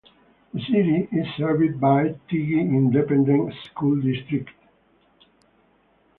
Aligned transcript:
The 0.51 0.59
city 0.61 1.07
is 1.11 1.27
served 1.37 1.79
by 1.79 2.05
the 2.05 2.19
Teague 2.27 2.57
Independent 2.57 3.53
School 3.67 4.01
District. 4.01 4.49